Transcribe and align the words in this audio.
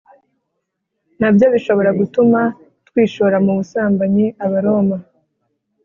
na 1.19 1.29
byo 1.33 1.47
bishobora 1.53 1.89
gutuma 1.99 2.41
twishora 2.87 3.37
mu 3.45 3.51
busambanyi 3.57 4.25
Abaroma 4.45 4.97